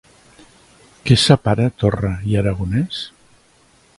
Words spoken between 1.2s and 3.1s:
separa Torra i Aragonès?